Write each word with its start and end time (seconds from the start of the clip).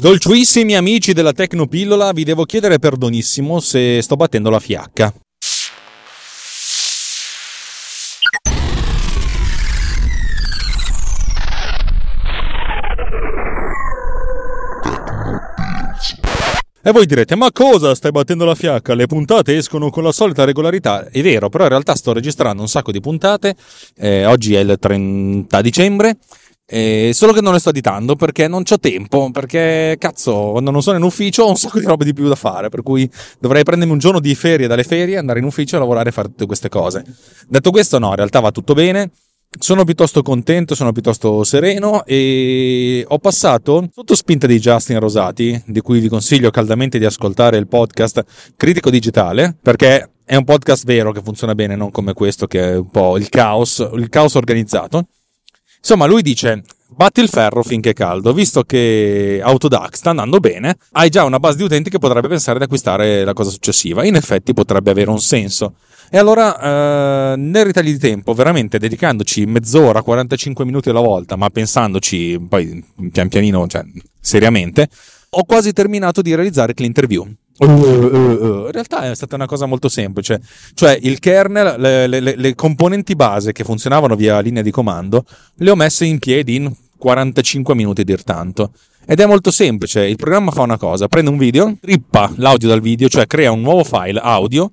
Dolcissimi 0.00 0.76
amici 0.76 1.12
della 1.12 1.34
Tecnopillola, 1.34 2.12
vi 2.12 2.24
devo 2.24 2.46
chiedere 2.46 2.78
perdonissimo 2.78 3.60
se 3.60 4.00
sto 4.00 4.16
battendo 4.16 4.48
la 4.48 4.58
fiacca. 4.58 5.12
E 16.82 16.92
voi 16.92 17.04
direte, 17.04 17.36
ma 17.36 17.52
cosa 17.52 17.94
stai 17.94 18.10
battendo 18.10 18.46
la 18.46 18.54
fiacca? 18.54 18.94
Le 18.94 19.04
puntate 19.04 19.54
escono 19.54 19.90
con 19.90 20.02
la 20.02 20.12
solita 20.12 20.44
regolarità. 20.44 21.10
È 21.10 21.20
vero, 21.20 21.50
però 21.50 21.64
in 21.64 21.70
realtà 21.70 21.94
sto 21.94 22.14
registrando 22.14 22.62
un 22.62 22.68
sacco 22.68 22.90
di 22.90 23.00
puntate. 23.00 23.54
Eh, 23.98 24.24
oggi 24.24 24.54
è 24.54 24.60
il 24.60 24.78
30 24.80 25.60
dicembre. 25.60 26.16
Eh, 26.72 27.10
solo 27.12 27.32
che 27.32 27.40
non 27.40 27.52
le 27.52 27.58
sto 27.58 27.70
editando 27.70 28.14
perché 28.14 28.46
non 28.46 28.62
ho 28.68 28.78
tempo. 28.78 29.30
Perché 29.32 29.96
cazzo, 29.98 30.50
quando 30.52 30.70
non 30.70 30.82
sono 30.82 30.98
in 30.98 31.02
ufficio 31.02 31.42
ho 31.42 31.48
un 31.48 31.56
sacco 31.56 31.80
di 31.80 31.84
roba 31.84 32.04
di 32.04 32.14
più 32.14 32.28
da 32.28 32.36
fare. 32.36 32.68
Per 32.68 32.82
cui 32.82 33.10
dovrei 33.40 33.64
prendermi 33.64 33.92
un 33.92 33.98
giorno 33.98 34.20
di 34.20 34.34
ferie 34.36 34.68
dalle 34.68 34.84
ferie, 34.84 35.16
andare 35.16 35.40
in 35.40 35.44
ufficio 35.44 35.76
a 35.76 35.80
lavorare 35.80 36.10
e 36.10 36.12
fare 36.12 36.28
tutte 36.28 36.46
queste 36.46 36.68
cose. 36.68 37.04
Detto 37.48 37.72
questo, 37.72 37.98
no, 37.98 38.10
in 38.10 38.16
realtà 38.16 38.38
va 38.38 38.52
tutto 38.52 38.74
bene. 38.74 39.10
Sono 39.58 39.82
piuttosto 39.82 40.22
contento, 40.22 40.76
sono 40.76 40.92
piuttosto 40.92 41.42
sereno 41.42 42.04
e 42.04 43.04
ho 43.08 43.18
passato, 43.18 43.88
sotto 43.92 44.14
spinta 44.14 44.46
di 44.46 44.60
Justin 44.60 45.00
Rosati, 45.00 45.60
di 45.66 45.80
cui 45.80 45.98
vi 45.98 46.06
consiglio 46.06 46.50
caldamente 46.50 47.00
di 47.00 47.04
ascoltare 47.04 47.56
il 47.56 47.66
podcast 47.66 48.24
Critico 48.56 48.90
Digitale, 48.90 49.56
perché 49.60 50.08
è 50.24 50.36
un 50.36 50.44
podcast 50.44 50.84
vero 50.84 51.10
che 51.10 51.20
funziona 51.20 51.56
bene, 51.56 51.74
non 51.74 51.90
come 51.90 52.12
questo 52.12 52.46
che 52.46 52.60
è 52.60 52.76
un 52.76 52.90
po' 52.90 53.16
il 53.16 53.28
caos, 53.28 53.84
il 53.94 54.08
caos 54.08 54.36
organizzato. 54.36 55.06
Insomma, 55.80 56.06
lui 56.06 56.22
dice, 56.22 56.62
batti 56.88 57.20
il 57.20 57.28
ferro 57.28 57.62
finché 57.62 57.90
è 57.90 57.94
caldo, 57.94 58.32
visto 58.32 58.62
che 58.64 59.40
Autodax 59.42 59.94
sta 59.94 60.10
andando 60.10 60.38
bene, 60.38 60.76
hai 60.92 61.08
già 61.08 61.24
una 61.24 61.38
base 61.40 61.56
di 61.56 61.62
utenti 61.62 61.88
che 61.88 61.98
potrebbe 61.98 62.28
pensare 62.28 62.58
di 62.58 62.64
acquistare 62.64 63.24
la 63.24 63.32
cosa 63.32 63.50
successiva. 63.50 64.04
In 64.04 64.14
effetti 64.14 64.52
potrebbe 64.52 64.90
avere 64.90 65.10
un 65.10 65.20
senso. 65.20 65.74
E 66.10 66.18
allora, 66.18 67.32
eh, 67.32 67.36
nel 67.36 67.64
ritaglio 67.64 67.92
di 67.92 67.98
tempo, 67.98 68.34
veramente 68.34 68.78
dedicandoci 68.78 69.46
mezz'ora, 69.46 70.02
45 70.02 70.64
minuti 70.64 70.90
alla 70.90 71.00
volta, 71.00 71.36
ma 71.36 71.48
pensandoci 71.50 72.38
poi 72.48 72.84
pian 73.12 73.28
pianino, 73.28 73.66
cioè 73.68 73.84
seriamente, 74.20 74.88
ho 75.30 75.44
quasi 75.44 75.72
terminato 75.72 76.20
di 76.20 76.34
realizzare 76.34 76.72
l'interview. 76.76 77.26
Uh, 77.60 77.66
uh, 77.66 78.14
uh. 78.14 78.64
In 78.66 78.72
realtà 78.72 79.10
è 79.10 79.14
stata 79.14 79.34
una 79.34 79.46
cosa 79.46 79.66
molto 79.66 79.90
semplice, 79.90 80.40
cioè 80.72 80.98
il 81.02 81.18
kernel, 81.18 81.78
le, 81.78 82.06
le, 82.06 82.34
le 82.34 82.54
componenti 82.54 83.14
base 83.14 83.52
che 83.52 83.64
funzionavano 83.64 84.16
via 84.16 84.40
linea 84.40 84.62
di 84.62 84.70
comando, 84.70 85.24
le 85.56 85.70
ho 85.70 85.76
messe 85.76 86.06
in 86.06 86.18
piedi 86.18 86.54
in 86.56 86.74
45 86.96 87.74
minuti 87.74 88.02
dir 88.02 88.24
tanto. 88.24 88.72
Ed 89.04 89.20
è 89.20 89.26
molto 89.26 89.50
semplice, 89.50 90.06
il 90.06 90.16
programma 90.16 90.50
fa 90.52 90.62
una 90.62 90.78
cosa, 90.78 91.06
prende 91.08 91.30
un 91.30 91.36
video, 91.36 91.76
rippa 91.82 92.32
l'audio 92.36 92.68
dal 92.68 92.80
video, 92.80 93.08
cioè 93.08 93.26
crea 93.26 93.50
un 93.50 93.60
nuovo 93.60 93.84
file 93.84 94.20
audio 94.20 94.72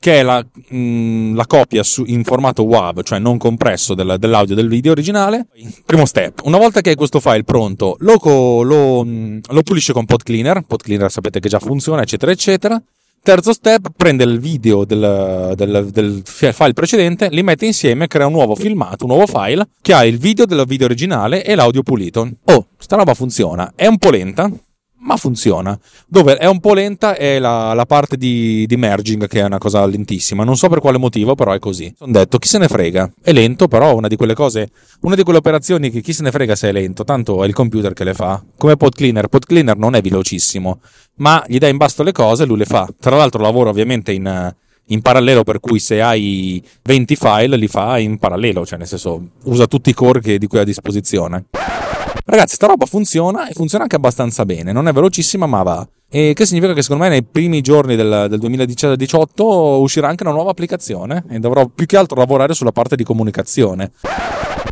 che 0.00 0.20
è 0.20 0.22
la, 0.22 0.44
mh, 0.68 1.34
la 1.34 1.46
copia 1.46 1.82
su, 1.82 2.04
in 2.06 2.24
formato 2.24 2.62
WAV, 2.62 3.02
cioè 3.02 3.18
non 3.18 3.38
compresso 3.38 3.94
del, 3.94 4.16
dell'audio 4.18 4.54
del 4.54 4.68
video 4.68 4.92
originale. 4.92 5.46
Primo 5.84 6.06
step, 6.06 6.40
una 6.44 6.58
volta 6.58 6.80
che 6.80 6.90
hai 6.90 6.96
questo 6.96 7.20
file 7.20 7.44
pronto, 7.44 7.96
lo, 8.00 8.18
lo, 8.62 9.02
lo 9.02 9.62
pulisce 9.62 9.92
con 9.92 10.04
PodCleaner, 10.04 10.62
PodCleaner 10.62 11.10
sapete 11.10 11.40
che 11.40 11.48
già 11.48 11.58
funziona, 11.58 12.02
eccetera, 12.02 12.32
eccetera. 12.32 12.82
Terzo 13.20 13.52
step, 13.52 13.88
prende 13.94 14.24
il 14.24 14.38
video 14.38 14.84
del, 14.84 15.52
del, 15.54 15.88
del, 15.90 16.22
file 16.24 16.72
precedente, 16.72 17.28
li 17.30 17.42
mette 17.42 17.66
insieme, 17.66 18.06
crea 18.06 18.26
un 18.26 18.32
nuovo 18.32 18.54
filmato, 18.54 19.04
un 19.04 19.10
nuovo 19.10 19.26
file 19.26 19.68
che 19.82 19.92
ha 19.92 20.04
il 20.06 20.18
video 20.18 20.46
del 20.46 20.64
video 20.66 20.86
originale 20.86 21.44
e 21.44 21.54
l'audio 21.54 21.82
pulito. 21.82 22.26
Oh, 22.44 22.68
sta 22.78 22.96
roba 22.96 23.12
funziona. 23.14 23.72
È 23.74 23.86
un 23.86 23.98
po' 23.98 24.10
lenta, 24.10 24.50
ma 25.00 25.16
funziona. 25.16 25.78
Dove 26.06 26.36
è 26.36 26.46
un 26.46 26.60
po' 26.60 26.74
lenta 26.74 27.14
è 27.14 27.38
la, 27.38 27.72
la 27.74 27.86
parte 27.86 28.16
di, 28.16 28.66
di, 28.66 28.76
merging, 28.76 29.26
che 29.26 29.40
è 29.40 29.44
una 29.44 29.58
cosa 29.58 29.84
lentissima. 29.86 30.44
Non 30.44 30.56
so 30.56 30.68
per 30.68 30.80
quale 30.80 30.98
motivo, 30.98 31.34
però 31.34 31.52
è 31.52 31.58
così. 31.58 31.92
Ho 31.98 32.06
detto, 32.10 32.38
chi 32.38 32.48
se 32.48 32.58
ne 32.58 32.68
frega? 32.68 33.12
È 33.22 33.32
lento, 33.32 33.68
però 33.68 33.94
una 33.96 34.08
di 34.08 34.16
quelle 34.16 34.34
cose, 34.34 34.70
una 35.02 35.14
di 35.14 35.22
quelle 35.22 35.38
operazioni 35.38 35.90
che 35.90 36.00
chi 36.00 36.12
se 36.12 36.22
ne 36.22 36.30
frega 36.30 36.54
se 36.56 36.68
è 36.68 36.72
lento, 36.72 37.04
tanto 37.04 37.42
è 37.44 37.46
il 37.46 37.54
computer 37.54 37.92
che 37.92 38.04
le 38.04 38.14
fa. 38.14 38.42
Come 38.56 38.76
PodCleaner. 38.76 39.28
PodCleaner 39.28 39.76
non 39.76 39.94
è 39.94 40.00
velocissimo, 40.00 40.80
ma 41.16 41.42
gli 41.46 41.58
dai 41.58 41.70
in 41.70 41.76
basto 41.76 42.02
le 42.02 42.12
cose 42.12 42.42
e 42.42 42.46
lui 42.46 42.58
le 42.58 42.66
fa. 42.66 42.88
Tra 42.98 43.16
l'altro 43.16 43.42
lavora 43.42 43.70
ovviamente 43.70 44.12
in 44.12 44.54
in 44.90 45.02
parallelo, 45.02 45.44
per 45.44 45.60
cui 45.60 45.80
se 45.80 46.00
hai 46.00 46.62
20 46.82 47.16
file 47.16 47.56
li 47.56 47.68
fa 47.68 47.98
in 47.98 48.18
parallelo, 48.18 48.64
cioè 48.64 48.78
nel 48.78 48.86
senso 48.86 49.32
usa 49.44 49.66
tutti 49.66 49.90
i 49.90 49.94
core 49.94 50.38
di 50.38 50.46
cui 50.46 50.58
ha 50.58 50.62
a 50.62 50.64
disposizione. 50.64 51.44
Ragazzi, 52.30 52.56
sta 52.56 52.66
roba 52.66 52.84
funziona 52.84 53.48
e 53.48 53.54
funziona 53.54 53.84
anche 53.84 53.96
abbastanza 53.96 54.44
bene. 54.44 54.70
Non 54.70 54.86
è 54.86 54.92
velocissima, 54.92 55.46
ma 55.46 55.62
va. 55.62 55.88
E 56.10 56.34
che 56.34 56.44
significa 56.44 56.74
che 56.74 56.82
secondo 56.82 57.04
me 57.04 57.08
nei 57.08 57.22
primi 57.22 57.62
giorni 57.62 57.96
del, 57.96 58.26
del 58.28 58.38
2018 58.38 59.44
uscirà 59.80 60.08
anche 60.08 60.24
una 60.24 60.32
nuova 60.32 60.50
applicazione 60.50 61.24
e 61.30 61.38
dovrò 61.38 61.66
più 61.68 61.86
che 61.86 61.96
altro 61.96 62.18
lavorare 62.18 62.52
sulla 62.52 62.70
parte 62.70 62.96
di 62.96 63.02
comunicazione. 63.02 63.92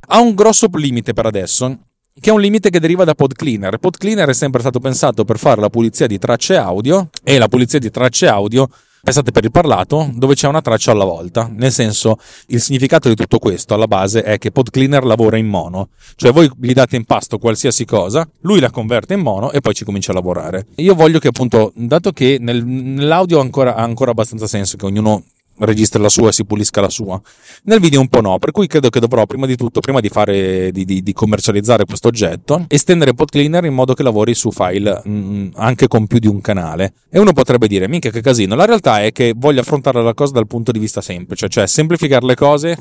Ha 0.09 0.21
un 0.21 0.35
grosso 0.35 0.69
limite 0.75 1.15
per 1.15 1.25
adesso, 1.25 1.79
che 2.21 2.29
è 2.29 2.33
un 2.33 2.43
limite 2.43 2.69
che 2.69 2.79
deriva 2.79 3.05
da 3.05 3.15
PodCleaner. 3.15 3.79
PodCleaner 3.79 4.29
è 4.29 4.35
sempre 4.35 4.61
stato 4.61 4.79
pensato 4.79 5.25
per 5.25 5.39
fare 5.39 5.59
la 5.59 5.71
pulizia 5.71 6.07
di 6.07 6.19
tracce 6.19 6.57
audio 6.57 7.09
e 7.25 7.39
la 7.39 7.49
pulizia 7.49 7.79
di 7.79 7.91
tracce 7.91 8.29
audio 8.29 8.69
pensate 9.07 9.31
per 9.31 9.45
il 9.45 9.53
parlato, 9.53 10.11
dove 10.15 10.35
c'è 10.35 10.49
una 10.49 10.61
traccia 10.61 10.91
alla 10.91 11.05
volta. 11.05 11.49
Nel 11.55 11.71
senso, 11.71 12.19
il 12.47 12.61
significato 12.61 13.09
di 13.09 13.15
tutto 13.15 13.39
questo 13.39 13.73
alla 13.73 13.87
base 13.87 14.25
è 14.25 14.37
che 14.37 14.51
PodCleaner 14.51 15.05
lavora 15.05 15.37
in 15.37 15.47
mono, 15.47 15.91
cioè 16.17 16.33
voi 16.33 16.51
gli 16.59 16.73
date 16.73 16.97
in 16.97 17.05
pasto 17.05 17.39
qualsiasi 17.39 17.85
cosa, 17.85 18.29
lui 18.41 18.59
la 18.59 18.71
converte 18.71 19.15
in 19.15 19.21
mono 19.21 19.53
e 19.53 19.61
poi 19.61 19.75
ci 19.75 19.85
comincia 19.85 20.11
a 20.11 20.15
lavorare. 20.15 20.67
Io 20.77 20.97
voglio 20.97 21.21
che 21.21 21.29
appunto, 21.29 21.71
dato 21.77 22.11
che 22.11 22.39
nel, 22.41 22.65
nell'audio 22.67 23.39
ancora, 23.39 23.77
ha 23.77 23.83
ancora 23.85 24.11
abbastanza 24.11 24.49
senso 24.49 24.77
che 24.77 24.87
ognuno 24.87 25.23
registri 25.59 26.01
la 26.01 26.09
sua 26.09 26.29
e 26.29 26.33
si 26.33 26.45
pulisca 26.45 26.81
la 26.81 26.89
sua. 26.89 27.21
Nel 27.65 27.81
video 27.81 28.01
un 28.01 28.09
po' 28.09 28.21
no, 28.21 28.39
per 28.39 28.51
cui 28.51 28.67
credo 28.67 28.91
che 28.91 29.01
dovrò 29.01 29.27
prima 29.27 29.47
di 29.47 29.57
tutto, 29.57 29.81
prima 29.81 30.01
di, 30.01 30.09
fare, 30.09 30.71
di, 30.73 30.85
di, 30.85 31.03
di 31.03 31.13
commercializzare 31.13 31.85
questo 31.85 32.09
oggetto, 32.09 32.65
estendere 32.69 33.15
PodCleaner 33.15 33.65
in 33.65 33.75
modo 33.75 33.95
che 33.95 34.03
lavori 34.03 34.35
su 34.35 34.51
file 34.51 35.01
mh, 35.05 35.11
mm, 35.11 35.49
anche 35.55 35.89
con 35.89 36.07
più 36.07 36.19
di 36.19 36.27
un 36.27 36.41
canale. 36.41 36.95
E 37.11 37.19
uno 37.19 37.33
potrebbe 37.33 37.69
dire, 37.69 37.89
minchia 37.89 38.11
che 38.11 38.21
casino, 38.21 38.55
la 38.55 38.65
realtà 38.65 39.03
è 39.03 39.13
che 39.13 39.35
voglio 39.37 39.61
affrontare 39.61 40.03
la 40.03 40.15
cosa 40.15 40.33
dal 40.33 40.47
punto 40.47 40.73
di 40.73 40.79
vista 40.79 41.01
semplice, 41.01 41.49
cioè 41.49 41.67
semplificare 41.67 42.27
le 42.27 42.35
cose 42.35 42.79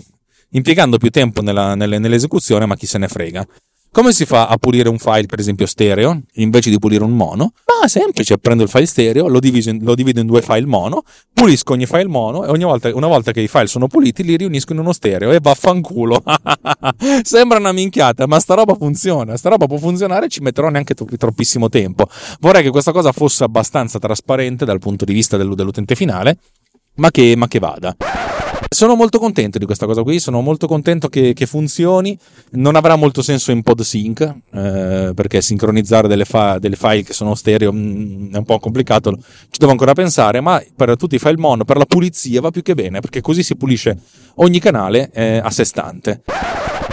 impiegando 0.51 0.97
più 0.97 1.09
tempo 1.09 1.41
nella, 1.41 1.75
nelle, 1.75 1.99
nell'esecuzione, 1.99 2.65
ma 2.65 2.75
chi 2.75 2.85
se 2.85 2.97
ne 2.97 3.07
frega. 3.07 3.45
Come 3.95 4.11
si 4.11 4.25
fa 4.25 4.47
a 4.47 4.57
pulire 4.57 4.89
un 4.89 4.97
file, 4.97 5.25
per 5.25 5.39
esempio 5.39 5.65
stereo, 5.65 6.23
invece 6.33 6.69
di 6.69 6.79
pulire 6.79 7.05
un 7.05 7.15
mono? 7.15 7.53
Ma 7.65 7.87
semplice, 7.87 8.37
prendo 8.37 8.63
il 8.63 8.67
file 8.67 8.87
stereo, 8.87 9.29
lo, 9.29 9.39
in, 9.41 9.79
lo 9.83 9.95
divido 9.95 10.19
in 10.19 10.27
due 10.27 10.41
file 10.41 10.65
mono, 10.65 11.03
pulisco 11.33 11.71
ogni 11.71 11.85
file 11.85 12.09
mono 12.09 12.43
e 12.43 12.49
ogni 12.49 12.65
volta, 12.65 12.93
una 12.93 13.07
volta 13.07 13.31
che 13.31 13.39
i 13.39 13.47
file 13.47 13.67
sono 13.67 13.87
puliti 13.87 14.25
li 14.25 14.35
riunisco 14.35 14.73
in 14.73 14.79
uno 14.79 14.91
stereo 14.91 15.31
e 15.31 15.39
vaffanculo. 15.41 16.21
Sembra 17.23 17.57
una 17.57 17.71
minchiata, 17.71 18.27
ma 18.27 18.37
sta 18.41 18.55
roba 18.55 18.75
funziona. 18.75 19.37
Sta 19.37 19.47
roba 19.47 19.65
può 19.65 19.77
funzionare 19.77 20.25
e 20.25 20.29
ci 20.29 20.41
metterò 20.41 20.67
neanche 20.67 20.93
troppissimo 20.93 21.69
tempo. 21.69 22.09
Vorrei 22.41 22.63
che 22.63 22.71
questa 22.71 22.91
cosa 22.91 23.13
fosse 23.13 23.45
abbastanza 23.45 23.97
trasparente 23.97 24.65
dal 24.65 24.79
punto 24.79 25.05
di 25.05 25.13
vista 25.13 25.37
dell'utente 25.37 25.95
finale, 25.95 26.37
ma 26.95 27.11
che, 27.11 27.33
ma 27.37 27.47
che 27.47 27.59
vada. 27.59 27.95
Sono 28.67 28.95
molto 28.95 29.19
contento 29.19 29.57
di 29.57 29.65
questa 29.65 29.85
cosa 29.85 30.03
qui, 30.03 30.19
sono 30.19 30.41
molto 30.41 30.67
contento 30.67 31.07
che, 31.07 31.33
che 31.33 31.45
funzioni. 31.45 32.17
Non 32.51 32.75
avrà 32.75 32.95
molto 32.95 33.21
senso 33.21 33.51
in 33.51 33.63
PodSync, 33.63 34.21
eh, 34.21 35.11
perché 35.15 35.41
sincronizzare 35.41 36.07
delle, 36.07 36.25
fa- 36.25 36.57
delle, 36.59 36.75
file 36.75 37.03
che 37.03 37.13
sono 37.13 37.35
stereo 37.35 37.71
mh, 37.71 37.77
mm, 37.77 38.33
è 38.33 38.37
un 38.37 38.43
po' 38.43 38.59
complicato, 38.59 39.15
ci 39.49 39.59
devo 39.59 39.71
ancora 39.71 39.93
pensare, 39.93 40.41
ma 40.41 40.61
per 40.75 40.97
tutti 40.97 41.15
i 41.15 41.19
file 41.19 41.37
mono, 41.37 41.63
per 41.63 41.77
la 41.77 41.85
pulizia 41.85 42.41
va 42.41 42.51
più 42.51 42.63
che 42.63 42.73
bene, 42.73 42.99
perché 42.99 43.21
così 43.21 43.43
si 43.43 43.55
pulisce 43.55 43.97
ogni 44.35 44.59
canale 44.59 45.09
eh, 45.13 45.37
a 45.37 45.49
sé 45.51 45.63
stante. 45.63 46.23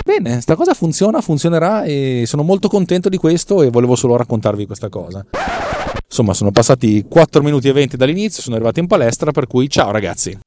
Bene, 0.05 0.41
sta 0.41 0.57
cosa 0.57 0.75
funziona, 0.75 1.21
funzionerà 1.21 1.85
e 1.85 2.25
sono 2.27 2.43
molto 2.43 2.69
contento 2.69 3.09
di 3.09 3.17
questo 3.17 3.63
e 3.63 3.71
volevo 3.71 3.97
solo 3.97 4.17
raccontarvi 4.17 4.67
questa 4.67 4.89
cosa. 4.89 5.25
Insomma, 6.07 6.35
sono 6.35 6.51
passati 6.51 7.07
4 7.09 7.43
minuti 7.43 7.69
e 7.69 7.73
20 7.73 7.97
dall'inizio, 7.97 8.43
sono 8.43 8.57
arrivato 8.57 8.81
in 8.81 8.87
palestra, 8.87 9.31
per 9.31 9.47
cui 9.47 9.69
ciao 9.71 9.91
ragazzi. 9.91 10.39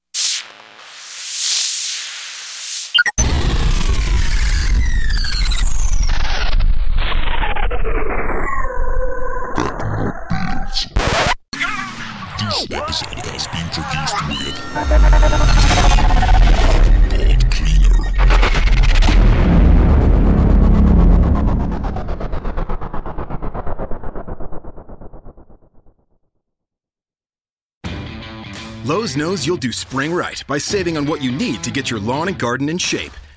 Lowe's 28.85 29.15
knows 29.15 29.47
you'll 29.47 29.57
do 29.57 29.71
spring 29.71 30.13
right 30.13 30.43
by 30.45 30.57
saving 30.57 30.97
on 30.97 31.05
what 31.05 31.23
you 31.23 31.31
need 31.31 31.63
to 31.63 31.71
get 31.71 31.89
your 31.89 32.01
lawn 32.01 32.27
and 32.27 32.37
garden 32.37 32.67
in 32.67 32.77
shape. 32.77 33.13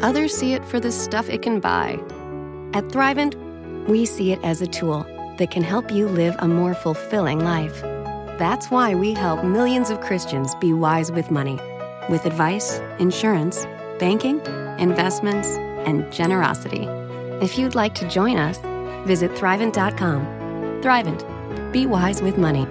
Others 0.00 0.34
see 0.34 0.52
it 0.52 0.64
for 0.64 0.80
the 0.80 0.92
stuff 0.92 1.28
it 1.28 1.42
can 1.42 1.60
buy. 1.60 1.92
At 2.74 2.88
Thrivent, 2.88 3.34
we 3.88 4.04
see 4.04 4.32
it 4.32 4.40
as 4.42 4.60
a 4.60 4.66
tool 4.66 5.06
that 5.38 5.50
can 5.50 5.62
help 5.62 5.90
you 5.90 6.08
live 6.08 6.36
a 6.38 6.48
more 6.48 6.74
fulfilling 6.74 7.40
life. 7.40 7.80
That's 8.38 8.70
why 8.70 8.94
we 8.94 9.14
help 9.14 9.44
millions 9.44 9.90
of 9.90 10.00
Christians 10.00 10.54
be 10.56 10.72
wise 10.72 11.10
with 11.10 11.30
money 11.30 11.58
with 12.08 12.24
advice, 12.24 12.80
insurance, 12.98 13.64
banking, 13.98 14.40
investments, 14.78 15.48
and 15.86 16.10
generosity. 16.12 16.86
If 17.44 17.58
you'd 17.58 17.74
like 17.74 17.94
to 17.96 18.08
join 18.08 18.36
us, 18.36 18.58
visit 19.06 19.32
Thrivent.com. 19.32 20.82
Thrivent, 20.82 21.72
be 21.72 21.86
wise 21.86 22.22
with 22.22 22.38
money. 22.38 22.66